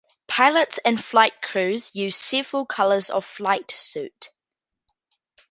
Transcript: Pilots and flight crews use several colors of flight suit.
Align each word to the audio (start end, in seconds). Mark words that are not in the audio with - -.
Pilots 0.27 0.79
and 0.83 0.99
flight 1.05 1.43
crews 1.43 1.93
use 1.93 2.15
several 2.17 2.65
colors 2.65 3.11
of 3.11 3.23
flight 3.23 3.69
suit. 3.69 4.31